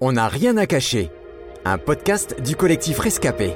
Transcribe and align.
On 0.00 0.12
n'a 0.12 0.28
rien 0.28 0.56
à 0.56 0.66
cacher. 0.66 1.10
Un 1.64 1.78
podcast 1.78 2.36
du 2.44 2.56
collectif 2.56 2.98
Rescapé. 2.98 3.52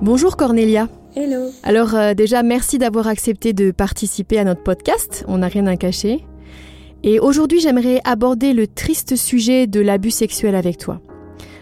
Bonjour 0.00 0.36
Cornelia. 0.36 0.88
Hello. 1.14 1.50
Alors 1.62 1.94
euh, 1.94 2.14
déjà, 2.14 2.42
merci 2.42 2.78
d'avoir 2.78 3.06
accepté 3.06 3.52
de 3.52 3.70
participer 3.70 4.38
à 4.38 4.44
notre 4.44 4.62
podcast. 4.62 5.24
On 5.28 5.38
n'a 5.38 5.48
rien 5.48 5.66
à 5.66 5.76
cacher. 5.76 6.24
Et 7.02 7.20
aujourd'hui, 7.20 7.60
j'aimerais 7.60 8.00
aborder 8.04 8.52
le 8.52 8.66
triste 8.66 9.16
sujet 9.16 9.66
de 9.66 9.80
l'abus 9.80 10.10
sexuel 10.10 10.54
avec 10.54 10.78
toi. 10.78 11.00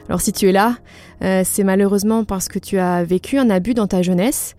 Alors 0.09 0.21
si 0.21 0.33
tu 0.33 0.49
es 0.49 0.53
là, 0.53 0.79
euh, 1.23 1.43
c'est 1.45 1.65
malheureusement 1.65 2.25
parce 2.25 2.49
que 2.49 2.59
tu 2.59 2.79
as 2.79 3.03
vécu 3.05 3.39
un 3.39 3.51
abus 3.51 3.75
dans 3.75 3.87
ta 3.87 4.03
jeunesse. 4.03 4.55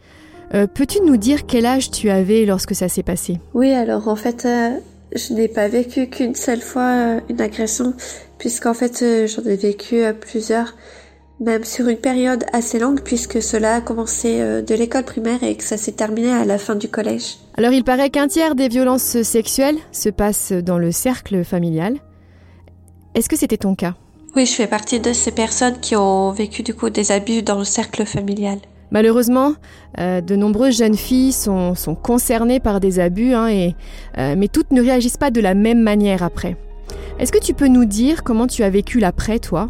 Euh, 0.54 0.68
Peux-tu 0.68 1.02
nous 1.02 1.18
dire 1.18 1.46
quel 1.46 1.66
âge 1.66 1.90
tu 1.90 2.10
avais 2.10 2.46
lorsque 2.46 2.76
ça 2.76 2.90
s'est 2.90 3.04
passé? 3.04 3.40
Oui, 3.54 3.72
alors 3.72 4.08
en 4.08 4.16
fait, 4.16 4.46
euh, 4.46 4.72
je 5.16 5.34
n'ai 5.34 5.48
pas 5.48 5.68
vécu 5.68 6.08
qu'une 6.08 6.36
seule 6.36 6.62
fois 6.62 6.90
euh, 6.90 7.20
une 7.30 7.42
agression, 7.42 7.94
puisqu'en 8.38 8.74
fait, 8.74 9.02
euh, 9.02 9.28
j'en 9.28 9.44
ai 9.44 9.56
vécu 9.56 10.04
euh, 10.04 10.14
plusieurs, 10.14 10.76
même 11.40 11.64
sur 11.64 11.88
une 11.88 11.98
période 11.98 12.46
assez 12.54 12.80
longue, 12.80 13.02
puisque 13.02 13.42
cela 13.42 13.76
a 13.76 13.82
commencé 13.82 14.40
de 14.40 14.76
l'école 14.76 15.06
primaire 15.06 15.42
et 15.42 15.56
que 15.56 15.64
ça 15.64 15.78
s'est 15.78 15.94
terminé 15.94 16.34
à 16.34 16.44
la 16.44 16.58
fin 16.58 16.76
du 16.76 16.90
collège. 16.90 17.38
Alors 17.56 17.72
il 17.72 17.86
paraît 17.86 18.10
qu'un 18.10 18.28
tiers 18.28 18.56
des 18.56 18.68
violences 18.68 19.22
sexuelles 19.22 19.78
se 19.94 20.10
passent 20.10 20.52
dans 20.52 20.78
le 20.78 20.92
cercle 20.92 21.46
familial. 21.46 22.00
Est-ce 23.16 23.30
que 23.30 23.38
c'était 23.38 23.56
ton 23.56 23.74
cas? 23.74 23.96
Oui, 24.36 24.46
je 24.46 24.52
fais 24.52 24.68
partie 24.68 25.00
de 25.00 25.14
ces 25.14 25.32
personnes 25.32 25.80
qui 25.80 25.96
ont 25.96 26.32
vécu 26.32 26.62
du 26.62 26.74
coup 26.74 26.90
des 26.90 27.14
abus 27.14 27.42
dans 27.42 27.58
le 27.58 27.64
cercle 27.64 28.06
familial. 28.06 28.60
Malheureusement, 28.92 29.54
euh, 30.00 30.22
de 30.22 30.36
nombreuses 30.36 30.78
jeunes 30.78 30.96
filles 30.96 31.32
sont, 31.32 31.76
concernées 32.02 32.60
par 32.60 32.80
des 32.80 33.00
abus, 33.00 33.34
hein, 33.34 33.72
euh, 34.18 34.36
mais 34.38 34.48
toutes 34.48 34.72
ne 34.72 34.82
réagissent 34.82 35.18
pas 35.18 35.32
de 35.32 35.42
la 35.42 35.54
même 35.54 35.82
manière 35.82 36.24
après. 36.24 36.58
Est-ce 37.20 37.32
que 37.32 37.40
tu 37.40 37.54
peux 37.54 37.68
nous 37.68 37.86
dire 37.86 38.24
comment 38.24 38.48
tu 38.48 38.64
as 38.64 38.70
vécu 38.70 39.00
l'après, 39.00 39.40
toi? 39.40 39.70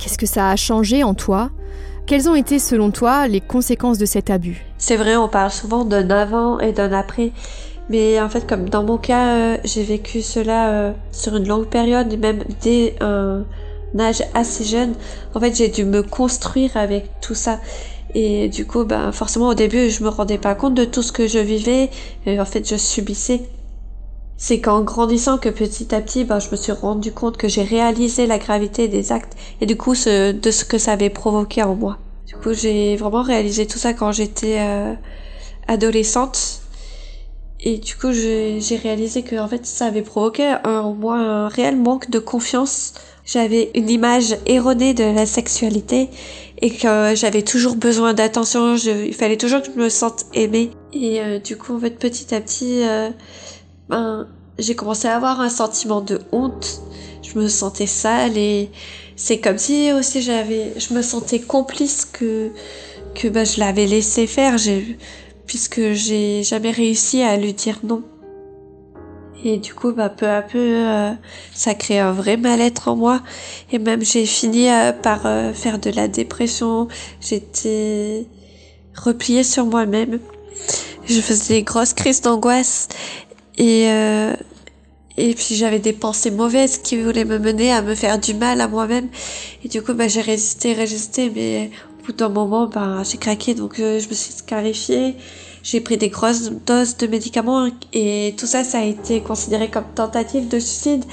Qu'est-ce 0.00 0.18
que 0.18 0.26
ça 0.26 0.48
a 0.48 0.56
changé 0.56 1.02
en 1.04 1.14
toi? 1.14 1.50
Quelles 2.06 2.28
ont 2.28 2.34
été, 2.34 2.58
selon 2.58 2.90
toi, 2.90 3.28
les 3.28 3.40
conséquences 3.40 3.98
de 3.98 4.06
cet 4.06 4.30
abus? 4.30 4.64
C'est 4.78 4.96
vrai, 4.96 5.16
on 5.16 5.28
parle 5.28 5.50
souvent 5.50 5.84
d'un 5.84 6.08
avant 6.10 6.58
et 6.58 6.72
d'un 6.72 6.92
après. 6.92 7.32
Mais 7.90 8.20
en 8.20 8.28
fait, 8.28 8.46
comme 8.46 8.68
dans 8.68 8.82
mon 8.82 8.96
cas, 8.96 9.34
euh, 9.34 9.56
j'ai 9.64 9.82
vécu 9.82 10.22
cela 10.22 10.94
sur 11.10 11.36
une 11.36 11.46
longue 11.46 11.66
période 11.66 12.18
même 12.18 12.42
dès 12.62 12.94
âge 13.98 14.22
assez 14.34 14.64
jeune. 14.64 14.94
En 15.34 15.40
fait, 15.40 15.54
j'ai 15.54 15.68
dû 15.68 15.84
me 15.84 16.02
construire 16.02 16.76
avec 16.76 17.08
tout 17.20 17.34
ça. 17.34 17.60
Et 18.14 18.48
du 18.48 18.66
coup, 18.66 18.84
ben, 18.84 19.12
forcément, 19.12 19.48
au 19.48 19.54
début, 19.54 19.90
je 19.90 20.04
me 20.04 20.08
rendais 20.08 20.38
pas 20.38 20.54
compte 20.54 20.74
de 20.74 20.84
tout 20.84 21.02
ce 21.02 21.12
que 21.12 21.26
je 21.26 21.38
vivais. 21.38 21.90
Et 22.26 22.38
en 22.40 22.44
fait, 22.44 22.68
je 22.68 22.76
subissais. 22.76 23.42
C'est 24.36 24.60
qu'en 24.60 24.82
grandissant 24.82 25.38
que 25.38 25.48
petit 25.48 25.94
à 25.94 26.00
petit, 26.00 26.24
ben, 26.24 26.40
je 26.40 26.50
me 26.50 26.56
suis 26.56 26.72
rendu 26.72 27.12
compte 27.12 27.36
que 27.36 27.48
j'ai 27.48 27.62
réalisé 27.62 28.26
la 28.26 28.38
gravité 28.38 28.88
des 28.88 29.12
actes 29.12 29.36
et 29.60 29.66
du 29.66 29.76
coup, 29.76 29.94
ce, 29.94 30.32
de 30.32 30.50
ce 30.50 30.64
que 30.64 30.78
ça 30.78 30.92
avait 30.92 31.10
provoqué 31.10 31.62
en 31.62 31.76
moi. 31.76 31.98
Du 32.26 32.34
coup, 32.34 32.52
j'ai 32.52 32.96
vraiment 32.96 33.22
réalisé 33.22 33.66
tout 33.66 33.78
ça 33.78 33.92
quand 33.94 34.10
j'étais 34.10 34.58
euh, 34.58 34.94
adolescente. 35.68 36.62
Et 37.60 37.78
du 37.78 37.94
coup, 37.94 38.10
j'ai 38.12 38.80
réalisé 38.82 39.22
que 39.22 39.36
en 39.36 39.46
fait, 39.46 39.64
ça 39.64 39.86
avait 39.86 40.02
provoqué 40.02 40.56
en 40.64 40.92
moi 40.92 41.18
un 41.18 41.48
réel 41.48 41.76
manque 41.76 42.10
de 42.10 42.18
confiance. 42.18 42.94
J'avais 43.24 43.70
une 43.74 43.88
image 43.88 44.36
erronée 44.46 44.94
de 44.94 45.04
la 45.04 45.26
sexualité 45.26 46.08
et 46.60 46.70
que 46.70 47.14
j'avais 47.14 47.42
toujours 47.42 47.76
besoin 47.76 48.14
d'attention. 48.14 48.76
Il 48.76 49.14
fallait 49.14 49.36
toujours 49.36 49.62
que 49.62 49.68
je 49.74 49.78
me 49.78 49.88
sente 49.88 50.26
aimée. 50.34 50.70
Et 50.92 51.20
euh, 51.20 51.38
du 51.38 51.56
coup, 51.56 51.76
en 51.76 51.80
fait, 51.80 51.98
petit 51.98 52.34
à 52.34 52.40
petit, 52.40 52.82
euh, 52.82 53.10
ben, 53.88 54.28
j'ai 54.58 54.74
commencé 54.74 55.06
à 55.08 55.16
avoir 55.16 55.40
un 55.40 55.48
sentiment 55.48 56.00
de 56.00 56.20
honte. 56.32 56.82
Je 57.22 57.38
me 57.38 57.48
sentais 57.48 57.86
sale 57.86 58.36
et 58.36 58.70
c'est 59.16 59.38
comme 59.38 59.58
si 59.58 59.92
aussi 59.92 60.20
j'avais, 60.20 60.72
je 60.76 60.92
me 60.92 61.02
sentais 61.02 61.40
complice 61.40 62.04
que 62.04 62.50
que 63.14 63.28
ben, 63.28 63.46
je 63.46 63.60
l'avais 63.60 63.86
laissé 63.86 64.26
faire. 64.26 64.56
Puisque 65.46 65.92
j'ai 65.92 66.42
jamais 66.42 66.70
réussi 66.70 67.22
à 67.22 67.36
lui 67.36 67.52
dire 67.52 67.78
non. 67.84 68.02
Et 69.44 69.56
du 69.58 69.74
coup, 69.74 69.92
bah, 69.92 70.08
peu 70.08 70.28
à 70.28 70.40
peu, 70.42 70.58
euh, 70.58 71.10
ça 71.52 71.74
crée 71.74 71.98
un 71.98 72.12
vrai 72.12 72.36
mal-être 72.36 72.88
en 72.88 72.96
moi. 72.96 73.22
Et 73.72 73.78
même 73.78 74.04
j'ai 74.04 74.24
fini 74.24 74.70
euh, 74.70 74.92
par 74.92 75.26
euh, 75.26 75.52
faire 75.52 75.78
de 75.78 75.90
la 75.90 76.06
dépression. 76.06 76.86
J'étais 77.20 78.26
repliée 78.94 79.42
sur 79.42 79.66
moi-même. 79.66 80.20
Je 81.06 81.20
faisais 81.20 81.54
des 81.54 81.62
grosses 81.64 81.92
crises 81.92 82.20
d'angoisse. 82.20 82.88
Et, 83.58 83.86
euh, 83.88 84.32
et 85.16 85.34
puis 85.34 85.56
j'avais 85.56 85.80
des 85.80 85.92
pensées 85.92 86.30
mauvaises 86.30 86.78
qui 86.78 86.96
voulaient 87.02 87.24
me 87.24 87.38
mener 87.38 87.72
à 87.72 87.82
me 87.82 87.96
faire 87.96 88.20
du 88.20 88.34
mal 88.34 88.60
à 88.60 88.68
moi-même. 88.68 89.08
Et 89.64 89.68
du 89.68 89.82
coup, 89.82 89.92
bah, 89.92 90.06
j'ai 90.06 90.20
résisté, 90.20 90.72
résisté, 90.72 91.32
mais 91.34 91.70
au 92.00 92.06
bout 92.06 92.12
d'un 92.12 92.28
moment, 92.28 92.68
bah, 92.68 93.02
j'ai 93.02 93.18
craqué, 93.18 93.54
donc 93.54 93.74
je 93.78 94.08
me 94.08 94.14
suis 94.14 94.32
scarifiée. 94.32 95.16
J'ai 95.62 95.80
pris 95.80 95.96
des 95.96 96.08
grosses 96.08 96.50
doses 96.66 96.96
de 96.96 97.06
médicaments 97.06 97.68
et 97.92 98.34
tout 98.36 98.46
ça, 98.46 98.64
ça 98.64 98.78
a 98.78 98.84
été 98.84 99.20
considéré 99.20 99.68
comme 99.68 99.84
tentative 99.94 100.48
de 100.48 100.58
suicide. 100.58 101.04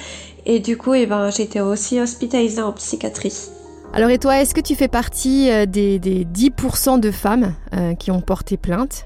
Et 0.46 0.60
du 0.60 0.78
coup, 0.78 0.94
eh 0.94 1.06
ben, 1.06 1.30
été 1.30 1.62
aussi 1.62 2.00
hospitalisée 2.00 2.62
en 2.62 2.72
psychiatrie. 2.72 3.50
Alors 3.94 4.10
et 4.10 4.18
toi, 4.18 4.42
est-ce 4.42 4.54
que 4.54 4.62
tu 4.62 4.76
fais 4.76 4.88
partie 4.88 5.50
euh, 5.52 5.66
des, 5.66 6.00
des 6.00 6.26
10% 6.26 7.00
de 7.00 7.12
femmes 7.12 7.54
euh, 7.74 7.94
qui 7.96 8.12
ont 8.12 8.22
porté 8.22 8.58
plainte? 8.58 9.06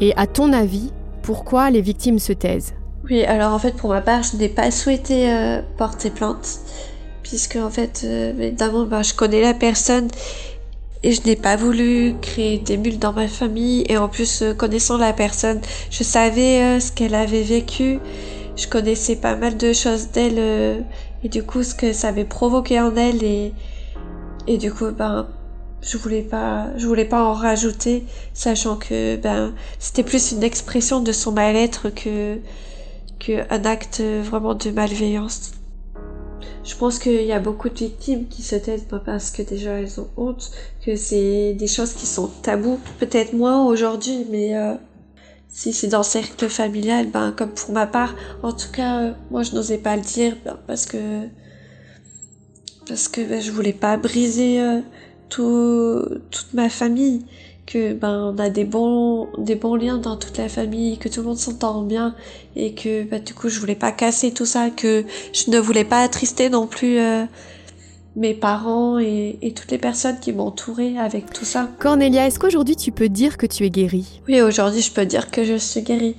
Et 0.00 0.14
à 0.16 0.26
ton 0.26 0.52
avis, 0.52 0.90
pourquoi 1.22 1.70
les 1.70 1.80
victimes 1.80 2.18
se 2.18 2.32
taisent? 2.32 2.74
Oui, 3.08 3.24
alors 3.24 3.52
en 3.52 3.58
fait, 3.58 3.76
pour 3.76 3.90
ma 3.90 4.00
part, 4.00 4.22
je 4.22 4.36
n'ai 4.36 4.48
pas 4.48 4.70
souhaité 4.70 5.30
euh, 5.32 5.62
porter 5.76 6.10
plainte, 6.10 6.60
puisque 7.22 7.56
en 7.56 7.70
fait, 7.70 8.02
euh, 8.04 8.32
évidemment, 8.38 8.84
ben, 8.84 9.02
je 9.02 9.14
connais 9.14 9.42
la 9.42 9.54
personne 9.54 10.08
et 11.02 11.12
je 11.12 11.22
n'ai 11.24 11.36
pas 11.36 11.56
voulu 11.56 12.14
créer 12.20 12.58
des 12.58 12.76
mules 12.76 12.98
dans 12.98 13.12
ma 13.12 13.28
famille. 13.28 13.84
Et 13.88 13.96
en 13.96 14.08
plus, 14.08 14.42
euh, 14.42 14.54
connaissant 14.54 14.98
la 14.98 15.12
personne, 15.12 15.60
je 15.90 16.02
savais 16.02 16.62
euh, 16.62 16.80
ce 16.80 16.92
qu'elle 16.92 17.14
avait 17.14 17.42
vécu. 17.42 17.98
Je 18.56 18.66
connaissais 18.66 19.16
pas 19.16 19.36
mal 19.36 19.56
de 19.56 19.72
choses 19.72 20.10
d'elle 20.10 20.38
euh, 20.38 20.80
et 21.24 21.28
du 21.28 21.42
coup, 21.42 21.62
ce 21.62 21.74
que 21.74 21.92
ça 21.92 22.08
avait 22.08 22.24
provoqué 22.24 22.80
en 22.80 22.94
elle 22.96 23.22
et 23.22 23.52
et 24.46 24.58
du 24.58 24.72
coup, 24.72 24.90
ben, 24.90 25.28
je 25.82 25.96
voulais 25.98 26.22
pas, 26.22 26.68
je 26.76 26.86
voulais 26.86 27.04
pas 27.04 27.22
en 27.22 27.34
rajouter, 27.34 28.04
sachant 28.34 28.76
que 28.76 29.16
ben, 29.16 29.54
c'était 29.78 30.02
plus 30.02 30.32
une 30.32 30.42
expression 30.42 31.00
de 31.00 31.12
son 31.12 31.32
mal-être 31.32 31.90
que 31.90 32.38
que 33.18 33.44
un 33.50 33.64
acte 33.64 34.00
vraiment 34.00 34.54
de 34.54 34.70
malveillance. 34.70 35.52
Je 36.70 36.76
pense 36.76 37.00
qu'il 37.00 37.24
y 37.24 37.32
a 37.32 37.40
beaucoup 37.40 37.68
de 37.68 37.74
victimes 37.74 38.28
qui 38.28 38.42
se 38.42 38.54
taisent 38.54 38.84
pas 38.84 39.00
parce 39.00 39.32
que 39.32 39.42
déjà 39.42 39.72
elles 39.72 40.00
ont 40.00 40.08
honte, 40.16 40.52
que 40.86 40.94
c'est 40.94 41.52
des 41.54 41.66
choses 41.66 41.94
qui 41.94 42.06
sont 42.06 42.28
tabous. 42.42 42.78
Peut-être 43.00 43.32
moins 43.32 43.66
aujourd'hui, 43.66 44.24
mais 44.30 44.56
euh, 44.56 44.74
si 45.48 45.72
c'est 45.72 45.88
dans 45.88 45.98
le 45.98 46.04
cercle 46.04 46.48
familial, 46.48 47.08
ben 47.08 47.32
comme 47.36 47.50
pour 47.50 47.72
ma 47.72 47.88
part, 47.88 48.14
en 48.44 48.52
tout 48.52 48.70
cas, 48.72 49.00
euh, 49.00 49.12
moi 49.32 49.42
je 49.42 49.52
n'osais 49.56 49.78
pas 49.78 49.96
le 49.96 50.02
dire 50.02 50.36
ben, 50.44 50.56
parce 50.68 50.86
que 50.86 51.26
parce 52.86 53.08
que 53.08 53.20
ben, 53.20 53.42
je 53.42 53.50
voulais 53.50 53.72
pas 53.72 53.96
briser 53.96 54.60
euh, 54.60 54.80
tout, 55.28 56.04
toute 56.30 56.54
ma 56.54 56.68
famille 56.68 57.24
que 57.70 57.92
ben 57.92 58.34
on 58.34 58.38
a 58.38 58.50
des 58.50 58.64
bons 58.64 59.28
des 59.38 59.54
bons 59.54 59.76
liens 59.76 59.98
dans 59.98 60.16
toute 60.16 60.36
la 60.38 60.48
famille 60.48 60.98
que 60.98 61.08
tout 61.08 61.20
le 61.20 61.28
monde 61.28 61.38
s'entend 61.38 61.82
bien 61.82 62.16
et 62.56 62.74
que 62.74 63.04
ben, 63.04 63.22
du 63.22 63.32
coup 63.32 63.48
je 63.48 63.60
voulais 63.60 63.76
pas 63.76 63.92
casser 63.92 64.32
tout 64.32 64.44
ça 64.46 64.70
que 64.70 65.04
je 65.32 65.50
ne 65.50 65.58
voulais 65.58 65.84
pas 65.84 66.02
attrister 66.02 66.50
non 66.50 66.66
plus 66.66 66.98
euh, 66.98 67.24
mes 68.16 68.34
parents 68.34 68.98
et, 68.98 69.38
et 69.40 69.52
toutes 69.52 69.70
les 69.70 69.78
personnes 69.78 70.18
qui 70.20 70.32
m'entouraient 70.32 70.98
avec 70.98 71.32
tout 71.32 71.44
ça. 71.44 71.68
Cornelia, 71.78 72.26
est-ce 72.26 72.40
qu'aujourd'hui 72.40 72.74
tu 72.74 72.90
peux 72.90 73.08
dire 73.08 73.36
que 73.36 73.46
tu 73.46 73.64
es 73.64 73.70
guérie? 73.70 74.20
Oui 74.26 74.40
aujourd'hui 74.40 74.82
je 74.82 74.90
peux 74.90 75.06
dire 75.06 75.30
que 75.30 75.44
je 75.44 75.54
suis 75.54 75.82
guérie. 75.82 76.16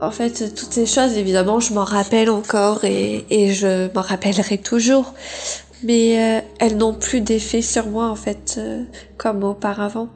En 0.00 0.12
fait 0.12 0.54
toutes 0.54 0.72
ces 0.72 0.86
choses 0.86 1.16
évidemment 1.16 1.58
je 1.58 1.74
m'en 1.74 1.84
rappelle 1.84 2.30
encore 2.30 2.84
et, 2.84 3.24
et 3.28 3.52
je 3.52 3.92
m'en 3.92 4.02
rappellerai 4.02 4.58
toujours. 4.58 5.14
Mais 5.82 6.18
euh, 6.18 6.40
elles 6.60 6.76
n'ont 6.76 6.94
plus 6.94 7.20
d'effet 7.20 7.60
sur 7.60 7.88
moi 7.88 8.08
en 8.08 8.14
fait 8.14 8.54
euh, 8.58 8.84
comme 9.18 9.42
auparavant 9.42 10.08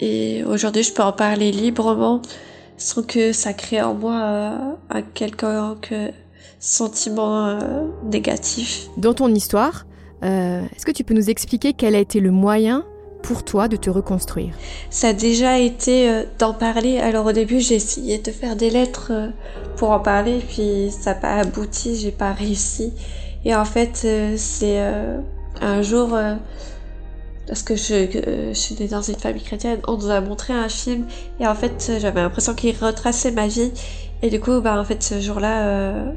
et 0.00 0.44
aujourd'hui 0.44 0.82
je 0.82 0.92
peux 0.92 1.02
en 1.02 1.12
parler 1.12 1.52
librement 1.52 2.22
sans 2.76 3.02
que 3.02 3.32
ça 3.32 3.52
crée 3.52 3.82
en 3.82 3.94
moi 3.94 4.20
euh, 4.20 4.56
un 4.90 5.02
quelconque 5.02 5.92
sentiment 6.60 7.46
euh, 7.46 7.58
négatif. 8.04 8.88
Dans 8.96 9.14
ton 9.14 9.28
histoire, 9.34 9.86
euh, 10.22 10.62
est-ce 10.74 10.84
que 10.86 10.92
tu 10.92 11.04
peux 11.04 11.14
nous 11.14 11.30
expliquer 11.30 11.72
quel 11.72 11.94
a 11.94 11.98
été 11.98 12.20
le 12.20 12.30
moyen 12.30 12.84
pour 13.22 13.44
toi 13.44 13.68
de 13.68 13.76
te 13.76 13.90
reconstruire? 13.90 14.54
Ça 14.90 15.08
a 15.08 15.12
déjà 15.12 15.58
été 15.58 16.08
euh, 16.08 16.24
d'en 16.38 16.54
parler. 16.54 16.98
Alors 16.98 17.26
au 17.26 17.32
début 17.32 17.60
j'ai 17.60 17.74
essayé 17.76 18.18
de 18.18 18.30
faire 18.30 18.56
des 18.56 18.70
lettres 18.70 19.08
euh, 19.10 19.28
pour 19.76 19.90
en 19.90 20.00
parler, 20.00 20.40
puis 20.48 20.90
ça 20.90 21.14
n'a 21.14 21.20
pas 21.20 21.34
abouti, 21.36 21.96
j'ai 21.96 22.12
pas 22.12 22.32
réussi. 22.32 22.92
Et 23.44 23.54
en 23.54 23.64
fait 23.64 24.02
euh, 24.04 24.34
c'est 24.36 24.78
un 25.60 25.82
jour 25.82 26.16
parce 27.48 27.62
que 27.62 27.74
je, 27.74 27.94
euh, 27.94 28.48
je 28.52 28.58
suis 28.58 28.74
née 28.78 28.88
dans 28.88 29.00
une 29.00 29.16
famille 29.16 29.42
chrétienne, 29.42 29.80
on 29.88 29.96
nous 29.96 30.10
a 30.10 30.20
montré 30.20 30.52
un 30.52 30.68
film 30.68 31.06
et 31.40 31.46
en 31.46 31.54
fait 31.54 31.88
euh, 31.88 31.98
j'avais 31.98 32.20
l'impression 32.20 32.54
qu'il 32.54 32.76
retraçait 32.76 33.30
ma 33.30 33.48
vie 33.48 33.72
et 34.22 34.28
du 34.28 34.38
coup 34.38 34.60
bah 34.60 34.78
en 34.78 34.84
fait 34.84 35.02
ce 35.02 35.18
jour-là 35.18 35.66
euh, 35.66 36.12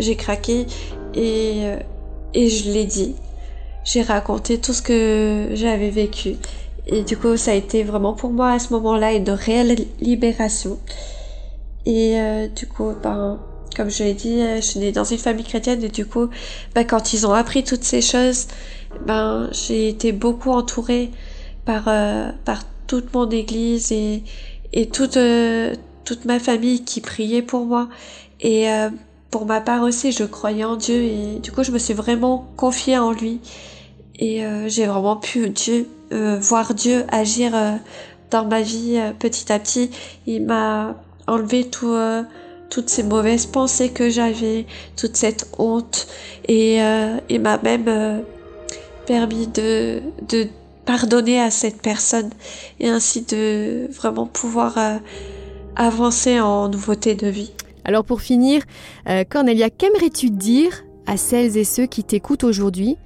j'ai 0.00 0.16
craqué 0.16 0.66
et 1.14 1.62
et 2.34 2.48
je 2.48 2.70
l'ai 2.70 2.84
dit. 2.84 3.14
J'ai 3.84 4.02
raconté 4.02 4.58
tout 4.58 4.72
ce 4.72 4.80
que 4.80 5.50
j'avais 5.52 5.90
vécu. 5.90 6.36
Et 6.86 7.02
du 7.02 7.16
coup, 7.16 7.36
ça 7.36 7.50
a 7.50 7.54
été 7.54 7.82
vraiment 7.82 8.14
pour 8.14 8.30
moi 8.30 8.52
à 8.52 8.58
ce 8.58 8.72
moment-là 8.72 9.12
une 9.12 9.28
réelle 9.28 9.76
libération. 10.00 10.78
Et 11.84 12.16
du 12.56 12.66
coup, 12.66 12.92
ben, 13.02 13.38
comme 13.76 13.90
je 13.90 14.04
l'ai 14.04 14.14
dit, 14.14 14.40
je 14.56 14.60
suis 14.62 14.80
née 14.80 14.92
dans 14.92 15.04
une 15.04 15.18
famille 15.18 15.44
chrétienne 15.44 15.82
et 15.84 15.88
du 15.88 16.06
coup, 16.06 16.28
ben, 16.74 16.84
quand 16.86 17.12
ils 17.12 17.26
ont 17.26 17.34
appris 17.34 17.64
toutes 17.64 17.84
ces 17.84 18.00
choses, 18.00 18.46
ben, 19.06 19.48
j'ai 19.52 19.88
été 19.88 20.12
beaucoup 20.12 20.50
entourée 20.50 21.10
par, 21.64 21.84
euh, 21.88 22.30
par 22.44 22.62
toute 22.86 23.12
mon 23.14 23.28
église 23.30 23.92
et, 23.92 24.22
et 24.72 24.88
toute, 24.88 25.18
toute 26.04 26.24
ma 26.24 26.38
famille 26.38 26.84
qui 26.84 27.00
priait 27.00 27.42
pour 27.42 27.64
moi. 27.64 27.88
Et 28.40 28.66
pour 29.30 29.46
ma 29.46 29.60
part 29.60 29.82
aussi, 29.82 30.10
je 30.10 30.24
croyais 30.24 30.64
en 30.64 30.76
Dieu 30.76 30.96
et 30.96 31.38
du 31.40 31.52
coup, 31.52 31.62
je 31.62 31.70
me 31.70 31.78
suis 31.78 31.94
vraiment 31.94 32.48
confiée 32.56 32.98
en 32.98 33.12
lui. 33.12 33.40
Et 34.18 34.44
j'ai 34.66 34.86
vraiment 34.86 35.16
pu 35.16 35.48
Dieu, 35.50 35.86
voir 36.10 36.74
Dieu 36.74 37.04
agir 37.10 37.52
dans 38.30 38.44
ma 38.44 38.60
vie 38.60 39.00
petit 39.20 39.52
à 39.52 39.58
petit. 39.58 39.90
Il 40.26 40.44
m'a 40.44 40.96
enlevé 41.26 41.68
tout, 41.68 41.92
euh, 41.92 42.22
toutes 42.70 42.88
ces 42.88 43.02
mauvaises 43.02 43.46
pensées 43.46 43.90
que 43.90 44.08
j'avais, 44.08 44.66
toute 44.96 45.16
cette 45.16 45.48
honte, 45.58 46.08
et 46.48 46.82
euh, 46.82 47.18
il 47.28 47.40
m'a 47.40 47.58
même 47.58 47.88
euh, 47.88 48.20
permis 49.06 49.46
de, 49.46 50.02
de 50.28 50.48
pardonner 50.84 51.40
à 51.40 51.50
cette 51.50 51.80
personne 51.80 52.30
et 52.80 52.88
ainsi 52.88 53.22
de 53.22 53.88
vraiment 53.92 54.26
pouvoir 54.26 54.78
avancer 55.76 56.40
en 56.40 56.68
nouveauté 56.68 57.14
de 57.14 57.28
vie. 57.28 57.52
Alors 57.84 58.04
pour 58.04 58.20
finir, 58.20 58.62
Cornelia, 59.30 59.70
qu'aimerais-tu 59.70 60.30
dire 60.30 60.84
à 61.06 61.16
celles 61.16 61.56
et 61.56 61.64
ceux 61.64 61.86
qui 61.86 62.04
t'écoutent 62.04 62.44
aujourd'hui 62.44 62.96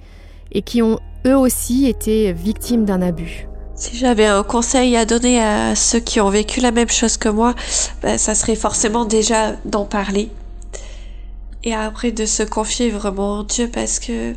et 0.51 0.61
qui 0.61 0.81
ont 0.81 0.99
eux 1.25 1.37
aussi 1.37 1.87
été 1.87 2.33
victimes 2.33 2.85
d'un 2.85 3.01
abus? 3.01 3.47
Si 3.75 3.95
j'avais 3.95 4.25
un 4.25 4.41
conseil 4.41 4.95
à 4.97 5.05
donner 5.05 5.39
à 5.39 5.75
ceux 5.75 5.99
qui 5.99 6.19
ont 6.19 6.29
vécu 6.29 6.61
la 6.61 6.71
même 6.71 6.89
chose 6.89 7.17
que 7.17 7.29
moi, 7.29 7.53
ben, 8.01 8.17
ça 8.17 8.33
serait 8.33 8.55
forcément 8.55 9.05
déjà 9.05 9.51
d'en 9.65 9.85
parler. 9.85 10.29
Et 11.63 11.75
après 11.75 12.11
de 12.11 12.25
se 12.25 12.41
confier 12.41 12.89
vraiment 12.89 13.39
en 13.39 13.43
Dieu 13.43 13.69
parce 13.71 13.99
que 13.99 14.33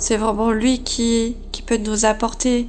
c'est 0.00 0.16
vraiment 0.16 0.50
lui 0.50 0.82
qui, 0.82 1.36
qui 1.52 1.62
peut 1.62 1.76
nous 1.76 2.04
apporter 2.04 2.66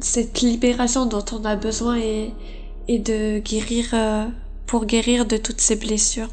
cette 0.00 0.40
libération 0.40 1.06
dont 1.06 1.24
on 1.32 1.44
a 1.44 1.56
besoin 1.56 1.96
et, 1.96 2.32
et 2.88 2.98
de 2.98 3.38
guérir, 3.38 3.86
euh, 3.94 4.26
pour 4.66 4.84
guérir 4.84 5.24
de 5.24 5.36
toutes 5.36 5.60
ces 5.60 5.76
blessures. 5.76 6.28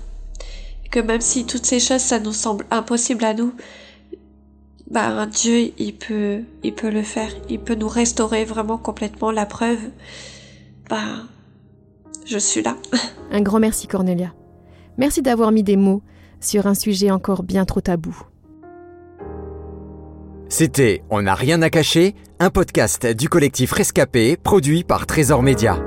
que 0.91 0.99
même 0.99 1.21
si 1.21 1.45
toutes 1.45 1.65
ces 1.65 1.79
choses, 1.79 2.01
ça 2.01 2.19
nous 2.19 2.33
semble 2.33 2.65
impossible 2.69 3.23
à 3.23 3.33
nous, 3.33 3.53
bah, 4.91 5.25
Dieu, 5.25 5.71
il 5.79 5.95
peut, 5.95 6.41
il 6.63 6.73
peut 6.73 6.91
le 6.91 7.01
faire. 7.01 7.31
Il 7.49 7.59
peut 7.59 7.73
nous 7.73 7.87
restaurer 7.87 8.45
vraiment 8.45 8.77
complètement. 8.77 9.31
La 9.31 9.47
preuve, 9.47 9.79
bah, 10.89 11.23
je 12.25 12.37
suis 12.37 12.61
là. 12.61 12.75
Un 13.31 13.41
grand 13.41 13.59
merci, 13.59 13.87
Cornelia. 13.87 14.33
Merci 14.97 15.23
d'avoir 15.23 15.51
mis 15.51 15.63
des 15.63 15.77
mots 15.77 16.03
sur 16.39 16.67
un 16.67 16.75
sujet 16.75 17.09
encore 17.09 17.41
bien 17.41 17.65
trop 17.65 17.81
tabou. 17.81 18.15
C'était 20.55 21.01
On 21.09 21.23
n'a 21.23 21.33
rien 21.33 21.63
à 21.63 21.71
cacher, 21.71 22.13
un 22.39 22.51
podcast 22.51 23.07
du 23.07 23.27
collectif 23.27 23.71
Rescapé 23.71 24.37
produit 24.37 24.83
par 24.83 25.07
Trésor 25.07 25.41
Média. 25.41 25.83